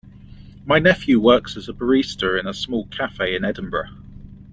[0.65, 3.91] My nephew works as a barista in a small cafe in Edinburgh.